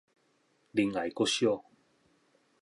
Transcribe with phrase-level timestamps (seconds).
[0.71, 1.63] 仁愛國小